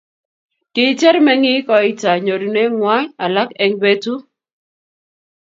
[0.73, 4.13] kicher meng'ik ko aita nyoruneng'wany alak eng' betu